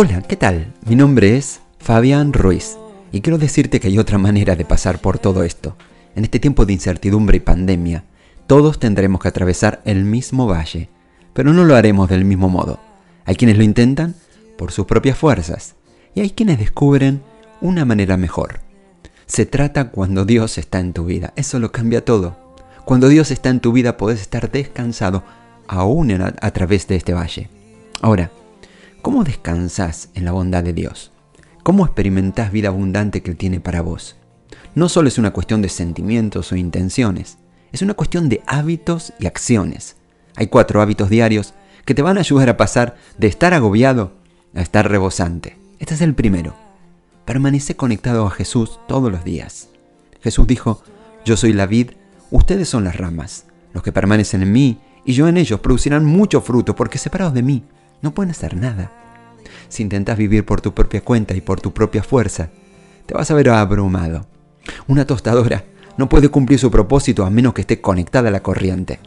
[0.00, 0.72] Hola, ¿qué tal?
[0.86, 2.78] Mi nombre es Fabián Ruiz
[3.10, 5.76] y quiero decirte que hay otra manera de pasar por todo esto.
[6.14, 8.04] En este tiempo de incertidumbre y pandemia,
[8.46, 10.88] todos tendremos que atravesar el mismo valle,
[11.32, 12.78] pero no lo haremos del mismo modo.
[13.24, 14.14] Hay quienes lo intentan
[14.56, 15.74] por sus propias fuerzas
[16.14, 17.20] y hay quienes descubren
[17.60, 18.60] una manera mejor.
[19.26, 22.36] Se trata cuando Dios está en tu vida, eso lo cambia todo.
[22.84, 25.24] Cuando Dios está en tu vida podés estar descansado
[25.66, 27.50] aún a, a través de este valle.
[28.00, 28.30] Ahora,
[29.08, 31.12] ¿Cómo descansas en la bondad de Dios?
[31.62, 34.16] ¿Cómo experimentás vida abundante que Él tiene para vos?
[34.74, 37.38] No solo es una cuestión de sentimientos o intenciones,
[37.72, 39.96] es una cuestión de hábitos y acciones.
[40.36, 41.54] Hay cuatro hábitos diarios
[41.86, 44.12] que te van a ayudar a pasar de estar agobiado
[44.54, 45.56] a estar rebosante.
[45.78, 46.54] Este es el primero.
[47.24, 49.70] Permanece conectado a Jesús todos los días.
[50.20, 50.82] Jesús dijo,
[51.24, 51.92] yo soy la vid,
[52.30, 53.46] ustedes son las ramas.
[53.72, 57.42] Los que permanecen en mí y yo en ellos producirán mucho fruto porque separados de
[57.42, 57.64] mí
[58.02, 58.92] no pueden hacer nada.
[59.68, 62.50] Si intentas vivir por tu propia cuenta y por tu propia fuerza,
[63.06, 64.26] te vas a ver abrumado.
[64.86, 65.64] Una tostadora
[65.96, 69.00] no puede cumplir su propósito a menos que esté conectada a la corriente.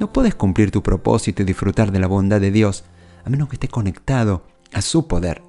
[0.00, 2.84] No puedes cumplir tu propósito y disfrutar de la bondad de Dios
[3.24, 5.42] a menos que esté conectado a su poder.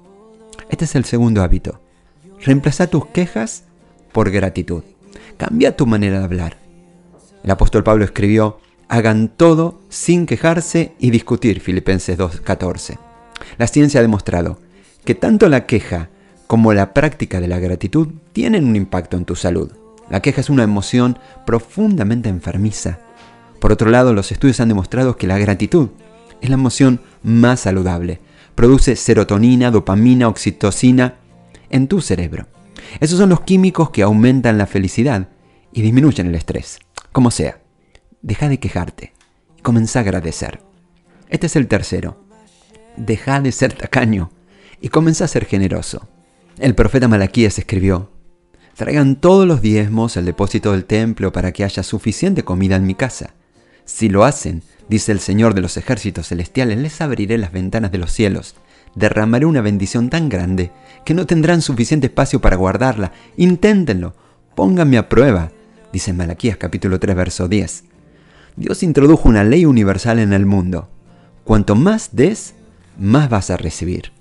[0.68, 1.80] Este es el segundo hábito.
[2.40, 3.64] Reemplaza tus quejas
[4.12, 4.82] por gratitud.
[5.36, 6.58] Cambia tu manera de hablar.
[7.42, 8.60] El apóstol Pablo escribió,
[8.90, 12.98] hagan todo sin quejarse y discutir, Filipenses 2.14.
[13.56, 14.58] La ciencia ha demostrado
[15.04, 16.10] que tanto la queja
[16.48, 19.70] como la práctica de la gratitud tienen un impacto en tu salud.
[20.10, 22.98] La queja es una emoción profundamente enfermiza.
[23.60, 25.90] Por otro lado, los estudios han demostrado que la gratitud
[26.40, 28.18] es la emoción más saludable.
[28.56, 31.14] Produce serotonina, dopamina, oxitocina
[31.70, 32.48] en tu cerebro.
[32.98, 35.28] Esos son los químicos que aumentan la felicidad
[35.72, 36.80] y disminuyen el estrés.
[37.12, 37.59] Como sea,
[38.22, 39.12] deja de quejarte
[39.56, 40.60] y comienza a agradecer.
[41.28, 42.24] Este es el tercero.
[42.96, 44.30] Deja de ser tacaño
[44.80, 46.08] y comienza a ser generoso.
[46.58, 48.10] El profeta Malaquías escribió,
[48.76, 52.94] Traigan todos los diezmos al depósito del templo para que haya suficiente comida en mi
[52.94, 53.34] casa.
[53.84, 57.98] Si lo hacen, dice el Señor de los ejércitos celestiales, les abriré las ventanas de
[57.98, 58.54] los cielos,
[58.94, 60.70] derramaré una bendición tan grande
[61.04, 63.12] que no tendrán suficiente espacio para guardarla.
[63.36, 64.14] Inténtenlo,
[64.54, 65.52] pónganme a prueba,
[65.92, 67.89] dice Malaquías capítulo 3 verso 10.
[68.60, 70.90] Dios introdujo una ley universal en el mundo.
[71.44, 72.52] Cuanto más des,
[72.98, 74.12] más vas a recibir.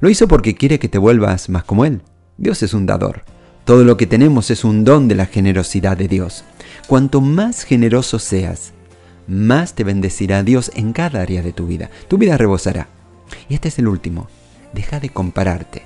[0.00, 2.02] Lo hizo porque quiere que te vuelvas más como Él.
[2.36, 3.22] Dios es un dador.
[3.64, 6.44] Todo lo que tenemos es un don de la generosidad de Dios.
[6.86, 8.74] Cuanto más generoso seas,
[9.28, 11.88] más te bendecirá Dios en cada área de tu vida.
[12.06, 12.88] Tu vida rebosará.
[13.48, 14.28] Y este es el último.
[14.74, 15.84] Deja de compararte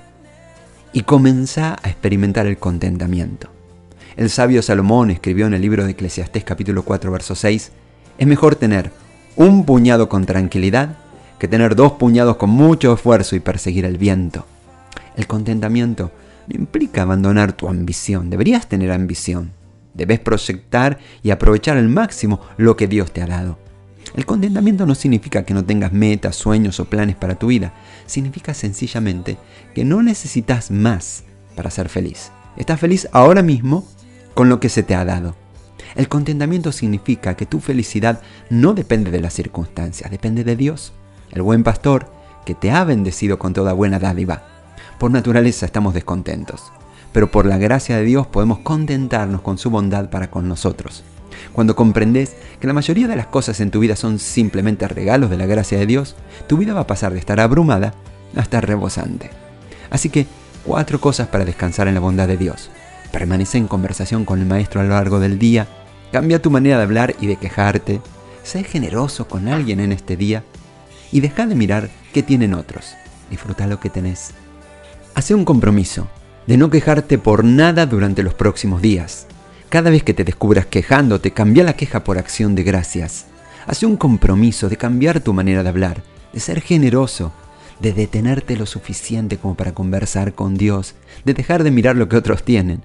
[0.91, 3.49] y comienza a experimentar el contentamiento.
[4.17, 7.71] El sabio Salomón escribió en el libro de Eclesiastés capítulo 4 verso 6,
[8.21, 8.91] es mejor tener
[9.35, 10.95] un puñado con tranquilidad
[11.39, 14.45] que tener dos puñados con mucho esfuerzo y perseguir el viento.
[15.17, 16.11] El contentamiento
[16.47, 19.53] no implica abandonar tu ambición, deberías tener ambición.
[19.95, 23.57] Debes proyectar y aprovechar al máximo lo que Dios te ha dado.
[24.15, 27.73] El contentamiento no significa que no tengas metas, sueños o planes para tu vida.
[28.05, 29.39] Significa sencillamente
[29.73, 31.23] que no necesitas más
[31.55, 32.31] para ser feliz.
[32.55, 33.83] Estás feliz ahora mismo
[34.35, 35.35] con lo que se te ha dado.
[35.95, 40.93] El contentamiento significa que tu felicidad no depende de las circunstancias, depende de Dios,
[41.31, 42.11] el buen pastor
[42.45, 44.43] que te ha bendecido con toda buena dádiva.
[44.99, 46.71] Por naturaleza estamos descontentos,
[47.11, 51.03] pero por la gracia de Dios podemos contentarnos con su bondad para con nosotros.
[51.53, 55.37] Cuando comprendes que la mayoría de las cosas en tu vida son simplemente regalos de
[55.37, 56.15] la gracia de Dios,
[56.47, 57.93] tu vida va a pasar de estar abrumada
[58.35, 59.29] a estar rebosante.
[59.89, 60.25] Así que,
[60.65, 62.69] cuatro cosas para descansar en la bondad de Dios.
[63.11, 65.67] Permanece en conversación con el Maestro a lo largo del día,
[66.11, 68.01] Cambia tu manera de hablar y de quejarte.
[68.43, 70.43] Sé generoso con alguien en este día
[71.11, 72.95] y deja de mirar qué tienen otros.
[73.29, 74.31] Disfruta lo que tenés.
[75.15, 76.09] Hace un compromiso
[76.47, 79.27] de no quejarte por nada durante los próximos días.
[79.69, 83.27] Cada vez que te descubras quejándote, cambia la queja por acción de gracias.
[83.65, 87.31] Hace un compromiso de cambiar tu manera de hablar, de ser generoso,
[87.79, 92.17] de detenerte lo suficiente como para conversar con Dios, de dejar de mirar lo que
[92.17, 92.81] otros tienen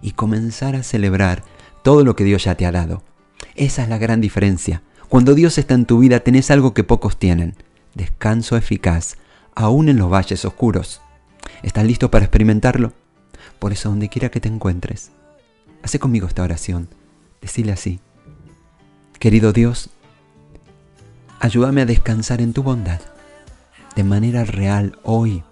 [0.00, 1.42] y comenzar a celebrar
[1.82, 3.02] todo lo que Dios ya te ha dado.
[3.54, 4.82] Esa es la gran diferencia.
[5.08, 7.54] Cuando Dios está en tu vida tenés algo que pocos tienen.
[7.94, 9.16] Descanso eficaz,
[9.54, 11.00] aún en los valles oscuros.
[11.62, 12.92] ¿Estás listo para experimentarlo?
[13.58, 15.10] Por eso donde quiera que te encuentres,
[15.82, 16.88] hace conmigo esta oración.
[17.40, 18.00] Decile así.
[19.18, 19.90] Querido Dios,
[21.40, 23.00] ayúdame a descansar en tu bondad
[23.96, 25.42] de manera real hoy.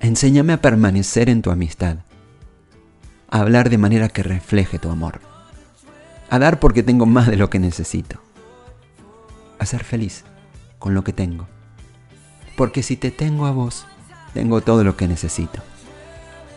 [0.00, 1.98] Enséñame a permanecer en tu amistad
[3.30, 5.20] a hablar de manera que refleje tu amor,
[6.28, 8.20] a dar porque tengo más de lo que necesito,
[9.58, 10.24] a ser feliz
[10.78, 11.48] con lo que tengo.
[12.56, 13.86] Porque si te tengo a vos,
[14.34, 15.60] tengo todo lo que necesito.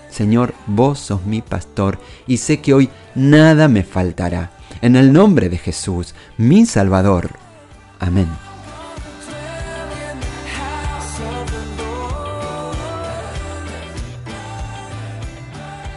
[0.09, 4.51] Señor, vos sos mi pastor y sé que hoy nada me faltará.
[4.81, 7.31] En el nombre de Jesús, mi Salvador.
[7.99, 8.27] Amén.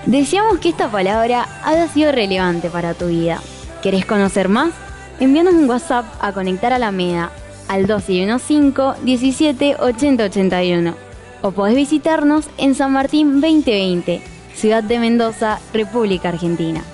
[0.06, 3.40] Deseamos que esta palabra haya sido relevante para tu vida.
[3.82, 4.72] ¿Querés conocer más?
[5.18, 7.32] Envíanos un WhatsApp a Conectar a la Meda
[7.66, 10.94] al 215 17 80 81
[11.42, 14.22] o podés visitarnos en San Martín 2020,
[14.54, 16.84] Ciudad de Mendoza, República Argentina.